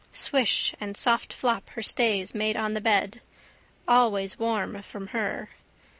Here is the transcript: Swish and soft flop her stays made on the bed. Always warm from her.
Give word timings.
Swish 0.13 0.73
and 0.81 0.97
soft 0.97 1.31
flop 1.31 1.69
her 1.75 1.83
stays 1.83 2.33
made 2.33 2.57
on 2.57 2.73
the 2.73 2.81
bed. 2.81 3.21
Always 3.87 4.39
warm 4.39 4.81
from 4.81 5.09
her. 5.09 5.51